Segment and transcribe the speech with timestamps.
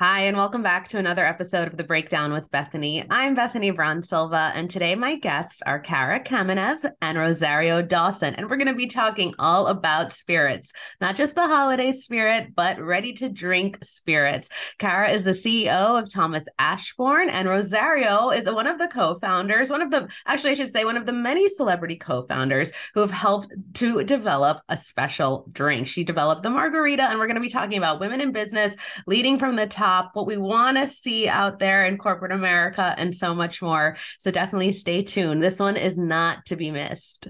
[0.00, 3.04] Hi, and welcome back to another episode of The Breakdown with Bethany.
[3.10, 8.34] I'm Bethany Braun Silva, and today my guests are Cara Kamenev and Rosario Dawson.
[8.34, 12.80] And we're going to be talking all about spirits, not just the holiday spirit, but
[12.80, 14.48] ready to drink spirits.
[14.78, 19.70] Cara is the CEO of Thomas Ashbourne, and Rosario is one of the co founders,
[19.70, 23.00] one of the, actually, I should say, one of the many celebrity co founders who
[23.00, 25.86] have helped to develop a special drink.
[25.86, 29.38] She developed the margarita, and we're going to be talking about women in business leading
[29.38, 33.14] from the top top, what we want to see out there in corporate America, and
[33.14, 33.96] so much more.
[34.18, 35.42] So definitely stay tuned.
[35.42, 37.28] This one is not to be missed.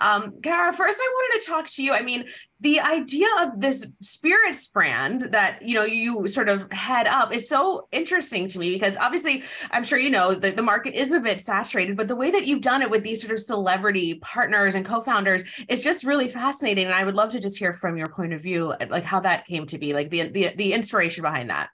[0.00, 1.92] Um, Cara, first I wanted to talk to you.
[1.92, 2.26] I mean,
[2.60, 7.48] the idea of this spirits brand that you know you sort of head up is
[7.48, 11.20] so interesting to me because obviously I'm sure you know that the market is a
[11.20, 14.74] bit saturated, but the way that you've done it with these sort of celebrity partners
[14.74, 16.86] and co-founders is just really fascinating.
[16.86, 19.46] And I would love to just hear from your point of view, like how that
[19.46, 21.70] came to be, like the the, the inspiration behind that.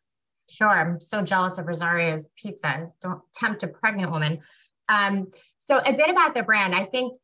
[0.48, 0.68] Sure.
[0.68, 2.88] I'm so jealous of Rosario's pizza.
[3.02, 4.38] Don't tempt a pregnant woman.
[4.88, 5.26] Um,
[5.58, 6.74] so a bit about the brand.
[6.74, 7.18] I think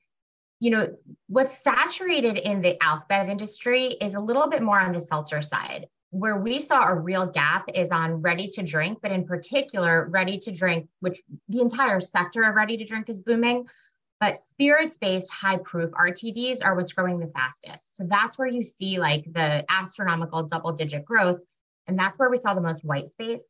[0.62, 0.96] you know,
[1.26, 5.42] what's saturated in the alc bev industry is a little bit more on the seltzer
[5.42, 5.88] side.
[6.10, 10.38] Where we saw a real gap is on ready to drink, but in particular, ready
[10.38, 13.66] to drink, which the entire sector of ready to drink is booming.
[14.20, 17.96] But spirits based high proof RTDs are what's growing the fastest.
[17.96, 21.40] So that's where you see like the astronomical double digit growth.
[21.88, 23.48] And that's where we saw the most white space.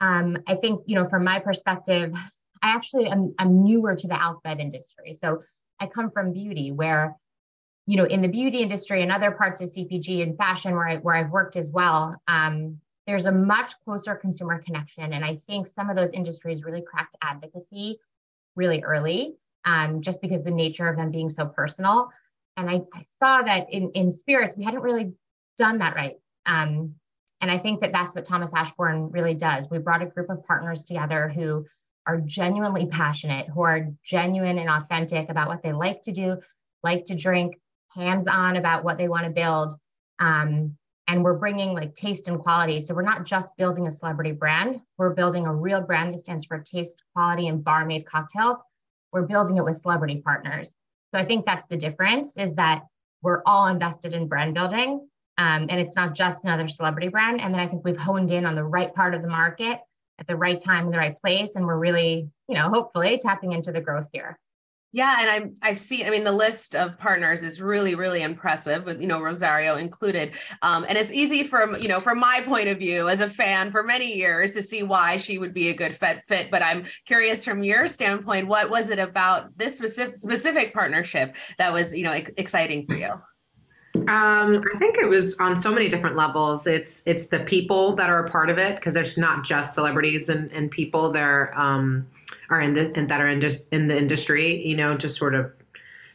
[0.00, 2.14] Um, I think, you know, from my perspective,
[2.62, 5.12] I actually am I'm newer to the alc bev industry.
[5.12, 5.42] So
[5.80, 7.16] I come from beauty where,
[7.86, 10.96] you know, in the beauty industry and other parts of CPG and fashion where I
[10.96, 15.12] where I've worked as well, um, there's a much closer consumer connection.
[15.12, 17.98] And I think some of those industries really cracked advocacy
[18.56, 22.10] really early, um, just because the nature of them being so personal.
[22.56, 25.12] And I, I, saw that in, in spirits, we hadn't really
[25.58, 26.16] done that right.
[26.46, 26.94] Um,
[27.40, 29.68] and I think that that's what Thomas Ashbourne really does.
[29.70, 31.66] We brought a group of partners together who
[32.06, 36.36] are genuinely passionate, who are genuine and authentic about what they like to do,
[36.82, 37.58] like to drink,
[37.88, 39.74] hands on about what they want to build.
[40.18, 40.76] Um,
[41.08, 42.80] and we're bringing like taste and quality.
[42.80, 46.44] So we're not just building a celebrity brand, we're building a real brand that stands
[46.44, 48.56] for taste, quality, and bar made cocktails.
[49.12, 50.74] We're building it with celebrity partners.
[51.14, 52.82] So I think that's the difference is that
[53.22, 55.08] we're all invested in brand building.
[55.38, 57.40] Um, and it's not just another celebrity brand.
[57.40, 59.80] And then I think we've honed in on the right part of the market
[60.18, 63.52] at the right time in the right place and we're really you know hopefully tapping
[63.52, 64.38] into the growth here
[64.96, 66.06] yeah, and I'm I've seen.
[66.06, 70.32] I mean, the list of partners is really really impressive, with you know Rosario included.
[70.62, 73.70] Um, and it's easy from you know from my point of view as a fan
[73.70, 76.22] for many years to see why she would be a good fit.
[76.26, 81.36] Fit, but I'm curious from your standpoint, what was it about this specific specific partnership
[81.58, 83.20] that was you know exciting for you?
[84.08, 86.66] Um, I think it was on so many different levels.
[86.66, 90.28] It's it's the people that are a part of it because there's not just celebrities
[90.28, 92.06] and, and people there um,
[92.50, 94.64] are in the and that are in just in the industry.
[94.66, 95.52] You know, just sort of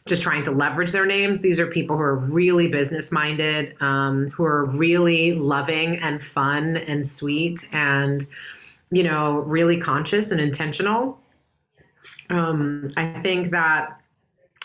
[0.06, 1.40] just trying to leverage their names.
[1.40, 6.76] These are people who are really business minded, um, who are really loving and fun
[6.76, 8.26] and sweet and
[8.90, 11.18] you know really conscious and intentional.
[12.30, 14.01] Um, I think that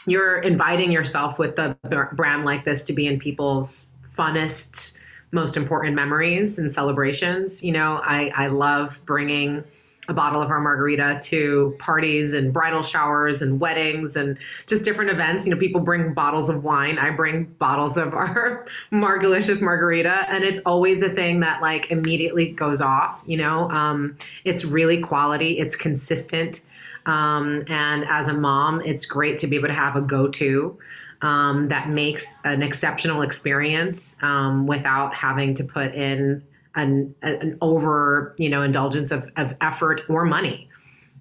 [0.08, 1.78] you're inviting yourself with a
[2.14, 4.98] brand like this to be in people's funnest
[5.32, 9.64] most important memories and celebrations you know i i love bringing
[10.10, 15.12] a bottle of our margarita to parties and bridal showers and weddings and just different
[15.12, 15.46] events.
[15.46, 16.98] You know, people bring bottles of wine.
[16.98, 22.52] I bring bottles of our Margalicious margarita, and it's always a thing that like immediately
[22.52, 23.22] goes off.
[23.26, 25.60] You know, um, it's really quality.
[25.60, 26.64] It's consistent.
[27.08, 30.78] Um, and as a mom, it's great to be able to have a go to
[31.22, 36.44] um, that makes an exceptional experience um, without having to put in
[36.76, 40.70] an, an over, you know, indulgence of, of effort or money.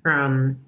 [0.04, 0.58] Um,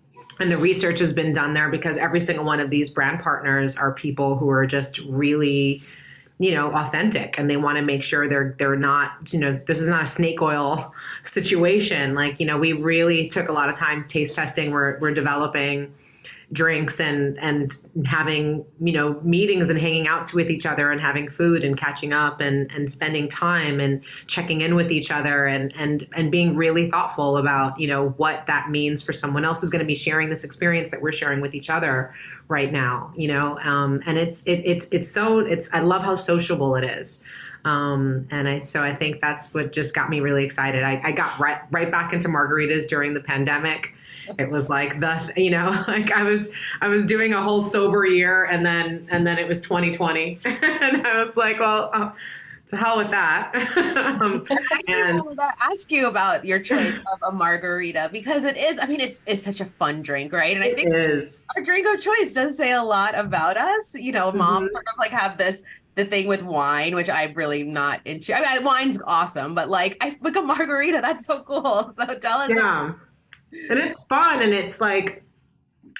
[0.41, 3.77] and the research has been done there because every single one of these brand partners
[3.77, 5.83] are people who are just really
[6.39, 9.81] you know authentic and they want to make sure they're they're not you know this
[9.81, 10.95] is not a snake oil
[11.25, 12.15] situation.
[12.15, 14.71] Like you know we really took a lot of time taste testing.
[14.71, 15.93] We're, we're developing
[16.53, 21.29] drinks and and having you know meetings and hanging out with each other and having
[21.29, 25.75] food and catching up and and spending time and checking in with each other and
[25.77, 29.69] and and being really thoughtful about you know what that means for someone else who's
[29.69, 32.15] going to be sharing this experience that we're sharing with each other
[32.49, 33.59] right now you know?
[33.59, 37.23] Um, and it's it, it it's so it's i love how sociable it is.
[37.65, 40.85] Um, and I, so I think that's what just got me really excited.
[40.85, 43.93] I, I got right, right back into margaritas during the pandemic
[44.39, 48.05] it was like the you know like i was i was doing a whole sober
[48.05, 52.13] year and then and then it was 2020 and i was like well oh,
[52.69, 53.51] to hell with that
[54.21, 58.59] um, actually and, wanted to ask you about your choice of a margarita because it
[58.59, 61.47] is i mean it's, it's such a fun drink right and i think is.
[61.57, 64.75] our drink of choice does say a lot about us you know mom mm-hmm.
[64.75, 65.65] sort of like have this
[65.95, 68.33] the thing with wine, which I'm really not into.
[68.33, 71.93] I mean, wine's awesome, but like I like a margarita, that's so cool.
[71.99, 72.51] So tell us.
[72.51, 72.93] Yeah
[73.71, 75.25] and it's fun and it's like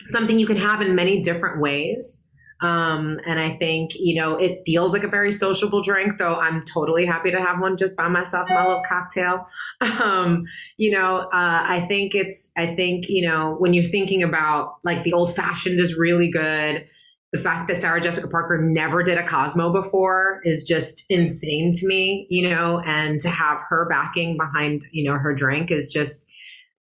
[0.07, 2.29] something you can have in many different ways
[2.61, 6.65] um, and I think, you know, it feels like a very sociable drink, though I'm
[6.65, 9.47] totally happy to have one just by myself, my little cocktail.
[9.99, 10.45] Um,
[10.77, 15.03] you know, uh, I think it's, I think, you know, when you're thinking about like
[15.03, 16.87] the old fashioned is really good.
[17.33, 21.87] The fact that Sarah Jessica Parker never did a Cosmo before is just insane to
[21.87, 26.27] me, you know, and to have her backing behind, you know, her drink is just,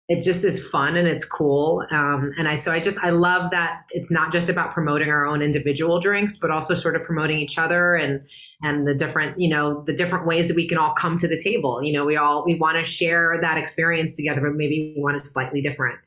[0.07, 1.83] it just is fun and it's cool.
[1.91, 5.25] Um, and i so i just i love that it's not just about promoting our
[5.25, 8.21] own individual drinks but also sort of promoting each other and
[8.61, 11.39] and the different you know the different ways that we can all come to the
[11.39, 11.83] table.
[11.83, 15.17] You know we all we want to share that experience together but maybe we want
[15.17, 15.99] it slightly different.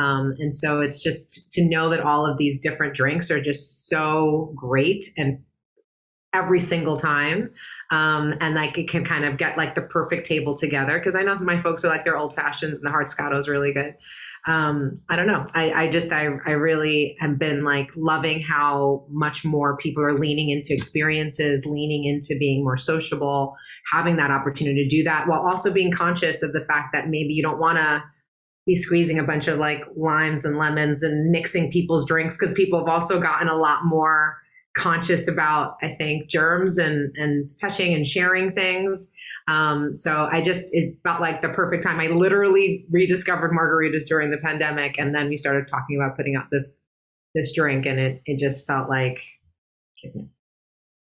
[0.00, 3.88] Um, and so it's just to know that all of these different drinks are just
[3.88, 5.38] so great and
[6.34, 7.50] every single time
[7.92, 11.22] um, and like it can kind of get like the perfect table together because I
[11.22, 13.72] know some of my folks are like their old fashions and the Hardscato is really
[13.74, 13.94] good.
[14.46, 15.46] Um, I don't know.
[15.54, 20.14] I, I just I I really have been like loving how much more people are
[20.14, 23.54] leaning into experiences, leaning into being more sociable,
[23.92, 27.34] having that opportunity to do that while also being conscious of the fact that maybe
[27.34, 28.02] you don't want to
[28.64, 32.78] be squeezing a bunch of like limes and lemons and mixing people's drinks because people
[32.78, 34.38] have also gotten a lot more
[34.74, 39.12] conscious about i think germs and and touching and sharing things.
[39.48, 41.98] Um, so i just it felt like the perfect time.
[41.98, 46.46] I literally rediscovered margaritas during the pandemic and then we started talking about putting out
[46.50, 46.78] this
[47.34, 49.18] this drink and it it just felt like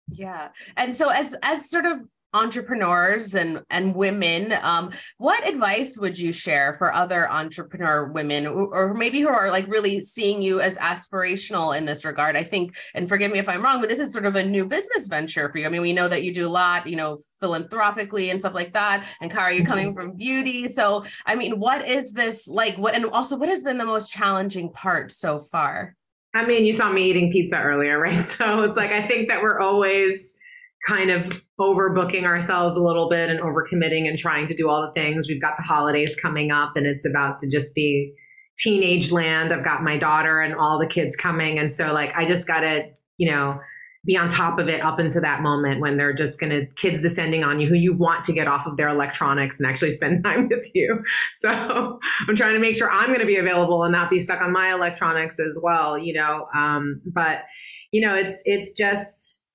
[0.08, 0.48] yeah.
[0.76, 2.02] And so as as sort of
[2.36, 8.94] entrepreneurs and and women um, what advice would you share for other entrepreneur women or
[8.94, 12.36] maybe who are like really seeing you as aspirational in this regard?
[12.36, 14.66] I think and forgive me if i'm wrong but this is sort of a new
[14.66, 15.66] business venture for you.
[15.66, 18.72] I mean we know that you do a lot you know philanthropically and stuff like
[18.72, 19.06] that.
[19.20, 20.08] And Cara you're coming mm-hmm.
[20.08, 20.68] from beauty.
[20.68, 24.12] So i mean what is this like what and also what has been the most
[24.12, 25.96] challenging part so far?
[26.36, 28.24] I mean, you saw me eating pizza earlier, right?
[28.36, 30.35] So it's like I think that we're always
[30.86, 35.00] kind of overbooking ourselves a little bit and overcommitting and trying to do all the
[35.00, 35.28] things.
[35.28, 38.14] We've got the holidays coming up and it's about to just be
[38.58, 39.52] teenage land.
[39.52, 41.58] I've got my daughter and all the kids coming.
[41.58, 43.58] And so like I just gotta, you know,
[44.06, 47.02] be on top of it up into that moment when they're just going to kids
[47.02, 50.22] descending on you who you want to get off of their electronics and actually spend
[50.24, 51.02] time with you.
[51.32, 51.98] So
[52.28, 54.52] I'm trying to make sure I'm going to be available and not be stuck on
[54.52, 56.46] my electronics as well, you know.
[56.54, 57.40] Um, but
[57.90, 59.45] you know, it's it's just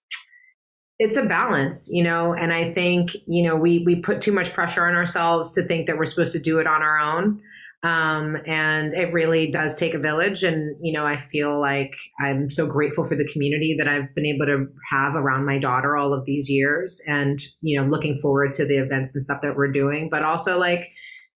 [1.04, 4.54] it's a balance, you know, and I think, you know, we we put too much
[4.54, 7.42] pressure on ourselves to think that we're supposed to do it on our own.
[7.84, 10.44] Um, and it really does take a village.
[10.44, 11.90] And, you know, I feel like
[12.24, 15.98] I'm so grateful for the community that I've been able to have around my daughter
[15.98, 19.56] all of these years and, you know, looking forward to the events and stuff that
[19.56, 20.92] we're doing, but also like,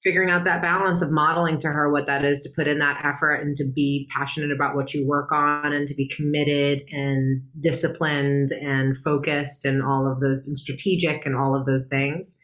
[0.05, 3.03] figuring out that balance of modeling to her what that is to put in that
[3.03, 7.41] effort and to be passionate about what you work on and to be committed and
[7.59, 12.39] disciplined and focused and all of those and strategic and all of those things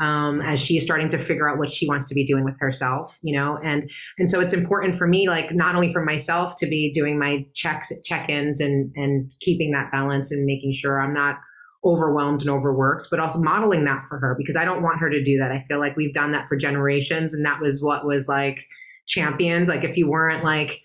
[0.00, 3.18] um, as she's starting to figure out what she wants to be doing with herself
[3.22, 3.58] you know?
[3.62, 7.18] And and so it's important for me like not only for myself to be doing
[7.18, 11.36] my checks check-ins and and keeping that balance and making sure i'm not
[11.84, 15.22] overwhelmed and overworked, but also modeling that for her because I don't want her to
[15.22, 15.50] do that.
[15.50, 18.66] I feel like we've done that for generations and that was what was like
[19.08, 19.68] champions.
[19.68, 20.80] Like if you weren't like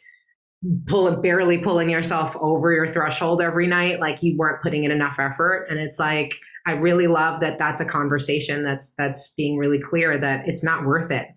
[0.87, 5.19] pulling barely pulling yourself over your threshold every night, like you weren't putting in enough
[5.19, 5.67] effort.
[5.69, 6.35] And it's like
[6.65, 10.85] I really love that that's a conversation that's that's being really clear that it's not
[10.85, 11.27] worth it.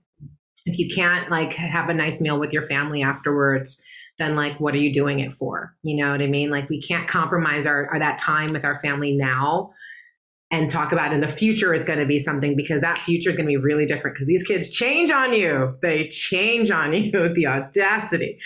[0.65, 3.83] If you can't like have a nice meal with your family afterwards,
[4.19, 6.81] then like what are you doing it for you know what i mean like we
[6.81, 9.71] can't compromise our, our that time with our family now
[10.51, 13.37] and talk about in the future is going to be something because that future is
[13.37, 15.77] going to be really different because these kids change on you.
[15.83, 17.11] They change on you.
[17.13, 18.39] With the audacity.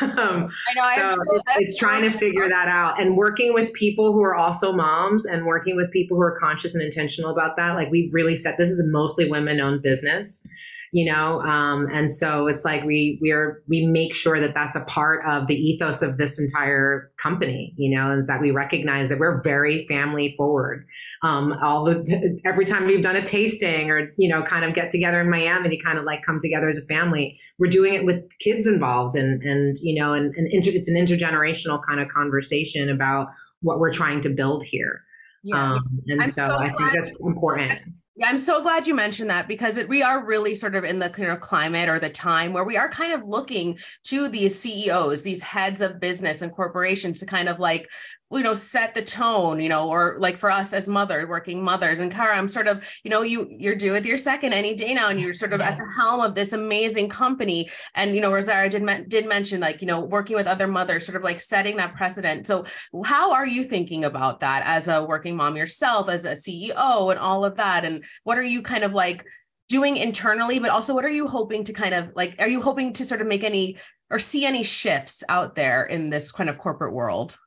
[0.00, 0.92] um, I know.
[0.96, 4.72] So it's, it's trying to figure that out and working with people who are also
[4.72, 7.74] moms and working with people who are conscious and intentional about that.
[7.74, 10.46] Like we've really said, this is a mostly women-owned business
[10.94, 14.76] you know um, and so it's like we we are we make sure that that's
[14.76, 19.08] a part of the ethos of this entire company you know is that we recognize
[19.08, 20.86] that we're very family forward.
[21.24, 24.88] Um, all the every time we've done a tasting or you know kind of get
[24.88, 28.04] together in miami to kind of like come together as a family we're doing it
[28.04, 32.06] with kids involved and and you know and, and inter, it's an intergenerational kind of
[32.06, 33.26] conversation about
[33.62, 35.00] what we're trying to build here.
[35.42, 35.72] Yeah.
[35.72, 37.80] um, and so, so i think that's important
[38.16, 41.00] yeah, I'm so glad you mentioned that because it, we are really sort of in
[41.00, 44.58] the kind of climate or the time where we are kind of looking to these
[44.58, 47.88] CEOs, these heads of business and corporations to kind of like
[48.36, 51.98] you know set the tone you know or like for us as mothers working mothers.
[51.98, 54.94] And Cara I'm sort of you know you you're due with your second any day
[54.94, 57.70] now and you're sort of at the helm of this amazing company.
[57.94, 61.16] And you know Rosario did did mention like you know working with other mothers sort
[61.16, 62.46] of like setting that precedent.
[62.46, 62.64] So
[63.04, 67.18] how are you thinking about that as a working mom yourself as a CEO and
[67.18, 67.84] all of that?
[67.84, 69.24] And what are you kind of like
[69.70, 72.92] doing internally but also what are you hoping to kind of like are you hoping
[72.92, 73.78] to sort of make any
[74.10, 77.38] or see any shifts out there in this kind of corporate world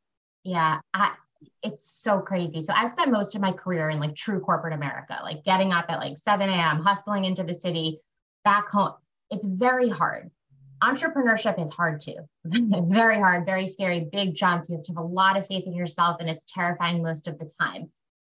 [0.48, 1.12] yeah, I,
[1.62, 2.62] it's so crazy.
[2.62, 5.88] So I've spent most of my career in like true corporate America, like getting up
[5.89, 8.00] at like 7 a.m., hustling into the city,
[8.46, 8.94] back home.
[9.30, 10.32] It's very hard.
[10.82, 12.16] Entrepreneurship is hard too.
[12.46, 14.70] very hard, very scary, big jump.
[14.70, 17.38] You have to have a lot of faith in yourself, and it's terrifying most of
[17.39, 17.92] the time.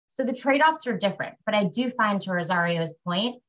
[0.09, 1.35] So the trade offs are different.
[1.45, 3.43] But I do find, to Rosario's point,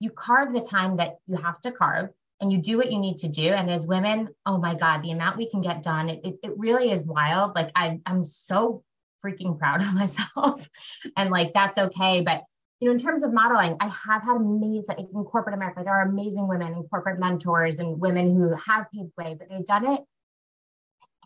[0.00, 2.08] you carve the time that you have to carve
[2.40, 3.48] and you do what you need to do.
[3.48, 6.92] And as women, oh my God, the amount we can get done, it, it, really
[6.92, 7.54] is wild.
[7.54, 8.84] Like I, I'm so
[9.24, 10.68] freaking proud of myself.
[11.16, 12.20] and like that's okay.
[12.20, 12.42] But
[12.80, 16.02] you know, in terms of modeling, I have had amazing in corporate America, there are
[16.02, 20.00] amazing women and corporate mentors and women who have paved way, but they've done it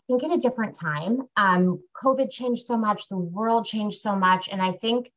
[0.03, 1.21] I think at a different time.
[1.37, 4.49] Um, COVID changed so much, the world changed so much.
[4.49, 5.09] And I think,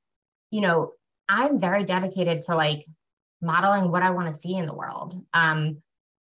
[0.51, 0.93] you know,
[1.29, 2.85] I'm very dedicated to like
[3.43, 5.21] modeling what I want to see in the world.
[5.35, 5.83] Um,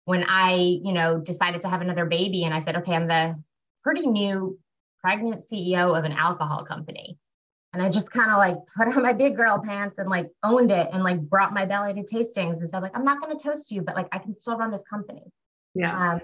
[0.09, 3.39] when I, you know, decided to have another baby and I said, okay, I'm the
[3.83, 4.57] pretty new
[5.01, 7.19] pregnant CEO of an alcohol company.
[7.73, 10.71] And I just kind of like put on my big girl pants and like owned
[10.71, 13.43] it and like brought my belly to tastings and said, like, I'm not going to
[13.43, 15.31] toast you, but like I can still run this company.
[15.75, 16.13] Yeah.
[16.13, 16.21] Um,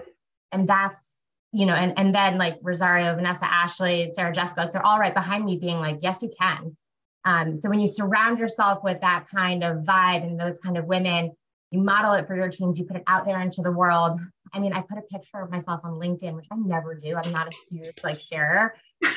[0.50, 4.84] and that's, you know, and and then like Rosario, Vanessa, Ashley, Sarah, Jessica, like they're
[4.84, 6.76] all right behind me being like, yes, you can.
[7.24, 10.86] Um, so when you surround yourself with that kind of vibe and those kind of
[10.86, 11.36] women,
[11.70, 14.14] you model it for your teams, you put it out there into the world.
[14.52, 17.16] I mean, I put a picture of myself on LinkedIn, which I never do.
[17.16, 18.74] I'm not a huge like sharer.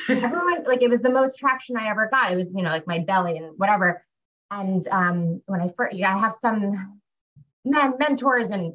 [0.08, 2.32] Everyone like it was the most traction I ever got.
[2.32, 4.02] It was, you know, like my belly and whatever.
[4.50, 7.00] And um, when I first, you know, I have some
[7.64, 8.74] men mentors and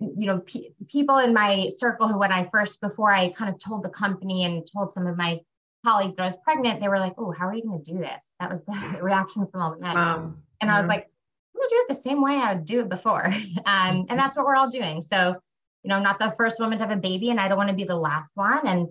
[0.00, 3.58] you know pe- people in my circle who when I first before I kind of
[3.58, 5.40] told the company and told some of my
[5.84, 7.98] colleagues that I was pregnant, they were like, "Oh, how are you going to do
[7.98, 9.96] this?" That was the reaction from all the men.
[9.96, 11.08] Um, and I was like,
[11.54, 13.32] to do it the same way I would do it before.
[13.66, 15.00] Um, and that's what we're all doing.
[15.00, 15.36] So,
[15.82, 17.70] you know, I'm not the first woman to have a baby and I don't want
[17.70, 18.66] to be the last one.
[18.66, 18.88] And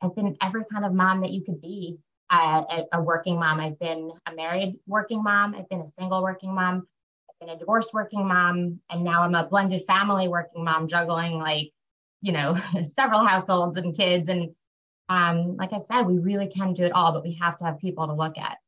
[0.00, 1.98] I've been every kind of mom that you could be
[2.30, 3.60] uh, a, a working mom.
[3.60, 5.54] I've been a married working mom.
[5.56, 6.86] I've been a single working mom.
[7.28, 8.80] I've been a divorced working mom.
[8.90, 11.70] And now I'm a blended family working mom, juggling like,
[12.20, 14.28] you know, several households and kids.
[14.28, 14.54] And
[15.08, 17.78] um, like I said, we really can do it all, but we have to have
[17.78, 18.58] people to look at.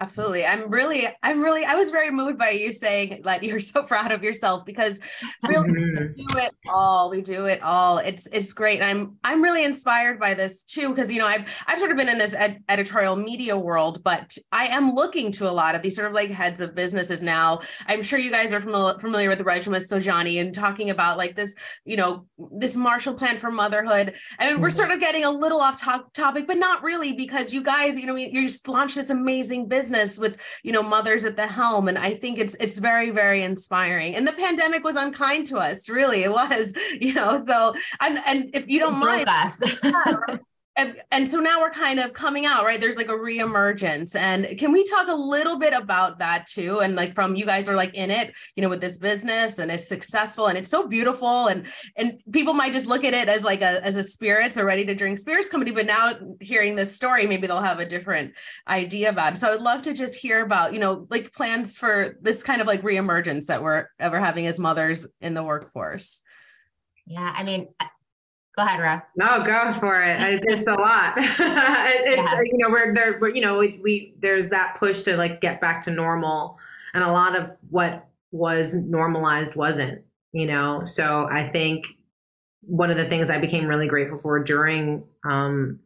[0.00, 0.44] Absolutely.
[0.44, 4.10] I'm really, I'm really, I was very moved by you saying that you're so proud
[4.10, 5.00] of yourself because
[5.46, 6.12] really we mm-hmm.
[6.26, 7.10] do it all.
[7.10, 7.98] We do it all.
[7.98, 8.80] It's, it's great.
[8.80, 11.96] And I'm, I'm really inspired by this too, because, you know, I've, I've sort of
[11.96, 15.82] been in this ed- editorial media world, but I am looking to a lot of
[15.82, 17.60] these sort of like heads of businesses now.
[17.86, 21.54] I'm sure you guys are familiar, familiar with Reshma Saujani and talking about like this,
[21.84, 24.14] you know, this Marshall Plan for motherhood.
[24.40, 24.62] I mean, mm-hmm.
[24.62, 27.96] we're sort of getting a little off to- topic, but not really because you guys,
[27.96, 31.46] you know, you, you launched this amazing business business with you know mothers at the
[31.46, 34.14] helm and i think it's it's very very inspiring.
[34.16, 38.50] And the pandemic was unkind to us really it was you know so and and
[38.54, 39.28] if you don't mind
[40.76, 42.80] and, and so now we're kind of coming out right?
[42.80, 44.16] There's like a reemergence.
[44.16, 46.80] And can we talk a little bit about that too?
[46.80, 49.70] And like from you guys are like in it you know with this business and
[49.70, 51.46] it's successful and it's so beautiful.
[51.46, 51.66] And
[51.96, 54.84] and people might just look at it as like a as a spirits or ready
[54.84, 58.34] to drink spirits company but now hearing this story maybe they'll have a different
[58.68, 59.36] idea about it.
[59.36, 62.60] So i would love to just hear about you know like plans for this kind
[62.60, 66.22] of like reemergence that we're ever having as mothers in the workforce.
[67.06, 67.68] Yeah i mean
[68.56, 69.02] Go ahead, Ra.
[69.16, 70.42] No, go for it.
[70.44, 71.14] It's a lot.
[71.18, 72.40] it's yeah.
[72.40, 73.18] you know we're there.
[73.20, 76.56] We're, you know we, we there's that push to like get back to normal,
[76.94, 80.02] and a lot of what was normalized wasn't.
[80.32, 81.86] You know, so I think
[82.60, 85.80] one of the things I became really grateful for during um,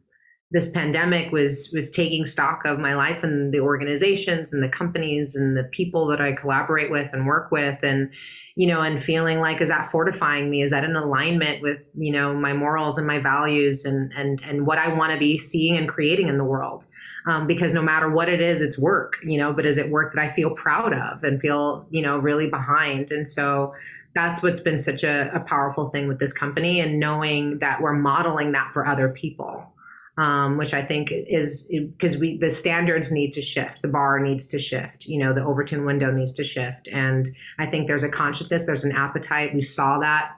[0.51, 5.35] this pandemic was was taking stock of my life and the organizations and the companies
[5.35, 8.11] and the people that I collaborate with and work with and
[8.59, 10.61] you know, and feeling like, is that fortifying me?
[10.61, 14.67] Is that in alignment with, you know, my morals and my values and, and, and
[14.67, 16.85] what I want to be seeing and creating in the world?
[17.25, 20.13] Um, because no matter what it is, it's work, you know, but is it work
[20.13, 23.11] that I feel proud of and feel, you know, really behind?
[23.11, 23.73] And so
[24.13, 27.93] that's what's been such a, a powerful thing with this company and knowing that we're
[27.93, 29.71] modeling that for other people
[30.19, 34.47] um, which I think is because we the standards need to shift, the bar needs
[34.47, 38.09] to shift, you know, the Overton window needs to shift, and I think there's a
[38.09, 39.55] consciousness, there's an appetite.
[39.55, 40.31] We saw that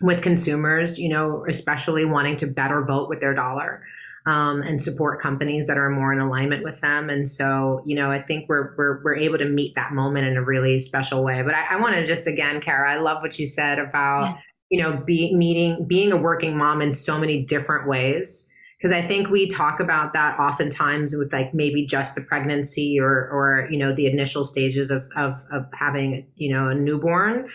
[0.00, 3.84] with consumers, you know, especially wanting to better vote with their dollar.
[4.26, 7.08] Um, and support companies that are more in alignment with them.
[7.08, 10.36] And so, you know, I think we're we're we're able to meet that moment in
[10.36, 11.42] a really special way.
[11.42, 14.34] But I, I want to just again, Cara, I love what you said about yeah.
[14.68, 18.49] you know being meeting being a working mom in so many different ways
[18.80, 23.28] because I think we talk about that oftentimes with like maybe just the pregnancy or
[23.30, 27.48] or you know the initial stages of of of having you know a newborn.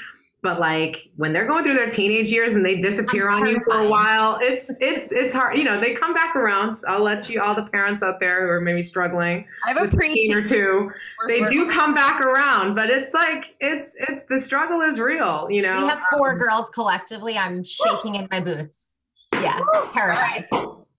[0.44, 3.80] But like when they're going through their teenage years and they disappear on you for
[3.80, 6.76] a while it's it's it's hard you know they come back around.
[6.88, 9.88] I'll let you all the parents out there who are maybe struggling i have a
[9.88, 10.92] preteen or two
[11.28, 15.64] they do come back around but it's like it's it's the struggle is real you
[15.64, 15.82] know?
[15.82, 17.36] we have four um, girls collectively.
[17.36, 19.00] I'm shaking in my boots.
[19.34, 20.46] Yeah terrified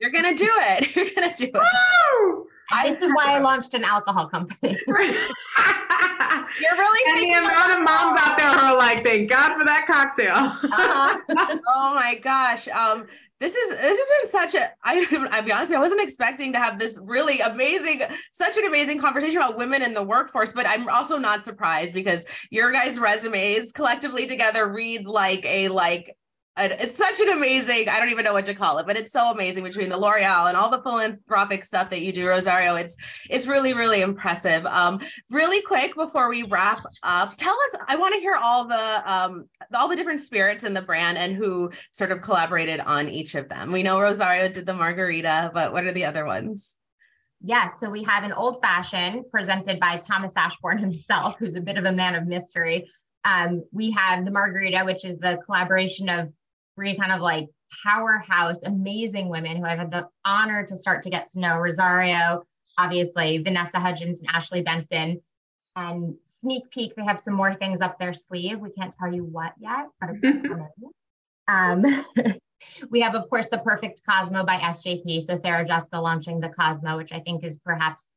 [0.00, 0.97] you're gonna do it.
[0.97, 1.55] You're gonna do it.
[1.55, 2.47] Woo!
[2.85, 4.76] This is why I launched an alcohol company.
[6.61, 9.65] You're really and the amount of moms out there who are like, "Thank God for
[9.65, 11.19] that cocktail." uh-huh.
[11.69, 13.07] oh my gosh, um,
[13.41, 14.71] this is this has been such a.
[14.85, 19.00] I I'll be honest, I wasn't expecting to have this really amazing, such an amazing
[19.00, 20.53] conversation about women in the workforce.
[20.53, 26.17] But I'm also not surprised because your guys' resumes collectively together reads like a like
[26.59, 29.31] it's such an amazing i don't even know what to call it but it's so
[29.31, 32.77] amazing between the l'oreal and all the philanthropic stuff that you do rosario.
[32.77, 32.97] It's
[33.29, 34.65] it's really really impressive.
[34.67, 39.13] Um really quick before we wrap up tell us i want to hear all the
[39.13, 43.35] um all the different spirits in the brand and who sort of collaborated on each
[43.35, 43.73] of them.
[43.73, 46.75] We know rosario did the margarita but what are the other ones?
[47.43, 51.61] Yes, yeah, so we have an old fashioned presented by Thomas Ashbourne himself, who's a
[51.61, 52.89] bit of a man of mystery.
[53.25, 56.33] Um, we have the margarita, which is the collaboration of
[56.76, 57.49] three kind of like
[57.84, 62.45] powerhouse, amazing women who I've had the honor to start to get to know Rosario,
[62.78, 65.21] obviously, Vanessa Hudgens and Ashley Benson.
[65.75, 68.60] And sneak peek, they have some more things up their sleeve.
[68.60, 70.69] We can't tell you what yet, but it's coming.
[71.49, 71.84] Um,
[72.91, 75.23] we have, of course, the perfect Cosmo by SJP.
[75.23, 78.10] So Sarah Jessica launching the Cosmo, which I think is perhaps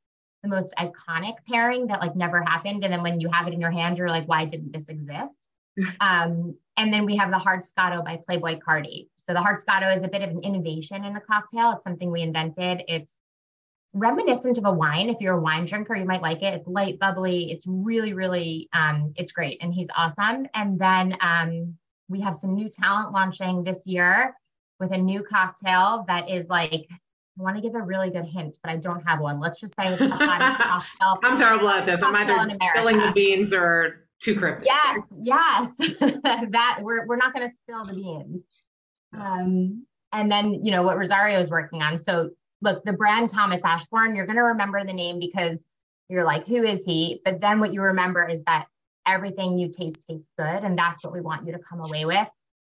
[0.43, 2.83] the most iconic pairing that like never happened.
[2.83, 5.33] And then when you have it in your hand, you're like, why didn't this exist?
[6.01, 9.09] Um, and then we have the hard Scotto by Playboy Cardi.
[9.17, 11.71] So the hard Scotto is a bit of an innovation in a cocktail.
[11.71, 12.83] It's something we invented.
[12.87, 13.13] It's
[13.93, 15.09] reminiscent of a wine.
[15.09, 16.53] If you're a wine drinker, you might like it.
[16.53, 17.51] It's light, bubbly.
[17.51, 19.57] It's really, really, um, it's great.
[19.61, 20.47] And he's awesome.
[20.53, 21.75] And then um,
[22.07, 24.35] we have some new talent launching this year
[24.79, 26.87] with a new cocktail that is like
[27.39, 29.39] I want to give a really good hint, but I don't have one.
[29.39, 30.59] Let's just say it's the hottest
[30.99, 31.19] cocktail.
[31.23, 32.01] I'm terrible at this.
[32.03, 34.67] I'm either spilling the beans or too cryptic.
[34.67, 35.77] Yes, yes.
[35.99, 38.45] that we're we're not going to spill the beans.
[39.17, 41.97] Um, and then you know what Rosario is working on.
[41.97, 45.63] So look, the brand Thomas Ashbourne, you're going to remember the name because
[46.09, 47.21] you're like, who is he?
[47.23, 48.65] But then what you remember is that
[49.05, 52.27] everything you taste tastes good, and that's what we want you to come away with.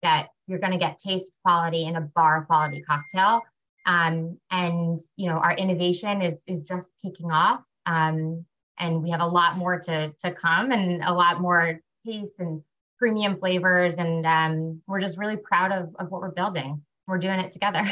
[0.01, 3.41] That you're going to get taste quality in a bar quality cocktail.
[3.85, 7.61] Um, and you know our innovation is is just kicking off.
[7.85, 8.45] Um,
[8.79, 12.61] and we have a lot more to to come and a lot more taste and
[12.97, 17.39] premium flavors and um, we're just really proud of, of what we're building we're doing
[17.39, 17.83] it together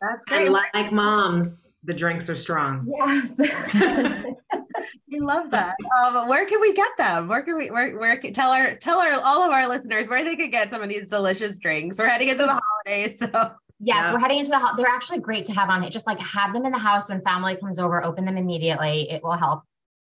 [0.00, 3.38] that's great and like moms the drinks are strong yes
[5.10, 8.32] we love that um, where can we get them where can we where, where can,
[8.32, 11.08] tell our tell our all of our listeners where they could get some of these
[11.08, 13.52] delicious drinks we're heading into the holidays so
[13.82, 14.12] Yes, yeah.
[14.12, 14.74] we're heading into the.
[14.76, 15.90] They're actually great to have on it.
[15.90, 18.04] Just like have them in the house when family comes over.
[18.04, 19.10] Open them immediately.
[19.10, 19.62] It will help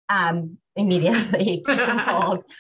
[0.08, 2.44] um, immediately, cold.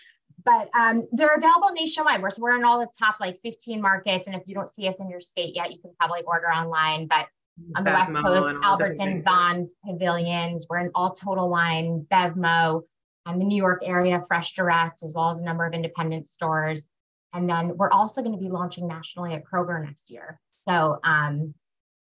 [0.44, 2.20] But um, they're available nationwide.
[2.20, 4.26] We're, so we're in all the top like 15 markets.
[4.26, 7.06] And if you don't see us in your state yet, you can probably order online.
[7.06, 7.28] But
[7.76, 12.82] on the West Coast, Albertsons, Vons, Pavilions, we're in all Total Wine, Bevmo,
[13.26, 16.86] and the New York area, Fresh Direct, as well as a number of independent stores.
[17.32, 20.38] And then we're also going to be launching nationally at Kroger next year.
[20.68, 21.54] So um,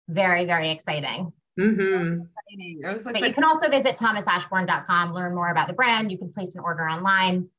[0.09, 1.31] very, very exciting.
[1.59, 2.23] Mm-hmm.
[3.03, 6.11] But you can also visit thomasashbourne.com, learn more about the brand.
[6.11, 7.49] You can place an order online,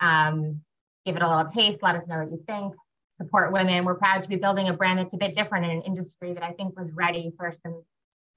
[0.00, 0.60] um,
[1.04, 2.74] give it a little taste, let us know what you think,
[3.08, 3.84] support women.
[3.84, 6.42] We're proud to be building a brand that's a bit different in an industry that
[6.42, 7.82] I think was ready for some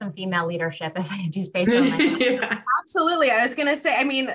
[0.02, 1.72] some female leadership, if I do say so.
[1.82, 2.60] yeah.
[2.80, 3.30] Absolutely.
[3.30, 4.30] I was gonna say, I mean,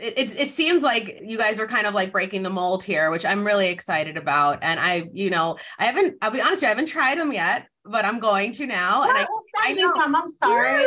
[0.00, 3.10] it, it, it seems like you guys are kind of like breaking the mold here,
[3.10, 4.58] which I'm really excited about.
[4.62, 7.68] And I, you know, I haven't, I'll be honest, you, I haven't tried them yet,
[7.84, 9.02] but I'm going to now.
[9.02, 10.14] and I will send I you some.
[10.14, 10.84] I'm sorry.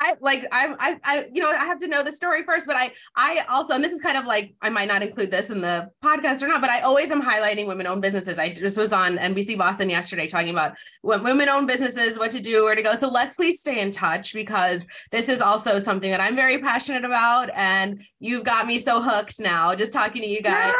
[0.00, 2.76] I like I, I I you know I have to know the story first, but
[2.76, 5.60] I I also and this is kind of like I might not include this in
[5.60, 8.38] the podcast or not, but I always am highlighting women-owned businesses.
[8.38, 12.64] I just was on NBC Boston yesterday talking about what women-owned businesses, what to do,
[12.64, 12.94] where to go.
[12.94, 17.04] So let's please stay in touch because this is also something that I'm very passionate
[17.04, 19.74] about, and you've got me so hooked now.
[19.74, 20.72] Just talking to you guys,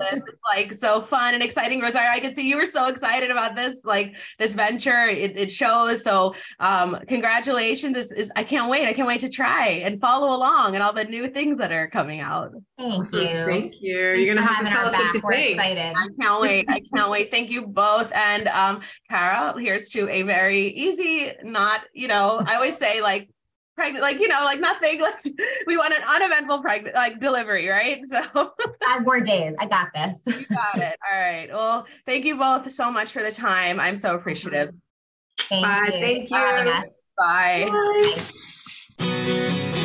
[0.00, 0.20] yes.
[0.54, 1.80] like so fun and exciting.
[1.80, 5.06] Rosario, I can see you were so excited about this, like this venture.
[5.06, 6.04] It, it shows.
[6.04, 7.96] So um, congratulations.
[7.96, 8.86] It's, it's, I can't wait.
[8.86, 11.88] I can't wait to try and follow along and all the new things that are
[11.88, 12.52] coming out.
[12.78, 13.44] Thank you.
[13.46, 14.12] Thank you.
[14.14, 15.50] Thanks You're gonna have to tell us what you We're think.
[15.52, 15.94] Excited.
[15.96, 16.66] I can't wait.
[16.68, 17.30] I can't wait.
[17.30, 18.12] Thank you both.
[18.14, 23.28] And um, Cara, here's to a very easy, not, you know, I always say like
[23.76, 25.22] pregnant, like, you know, like nothing, like
[25.66, 28.00] we want an uneventful pregnant, like delivery, right?
[28.12, 28.52] So
[28.84, 29.54] five more days.
[29.58, 30.22] I got this.
[30.26, 30.96] you got it.
[31.10, 31.48] All right.
[31.50, 33.80] Well, thank you both so much for the time.
[33.80, 34.74] I'm so appreciative.
[35.48, 35.90] Thank Bye.
[35.94, 36.00] You.
[36.00, 37.01] Thank you.
[37.16, 37.68] Bye.
[38.98, 39.78] Bye.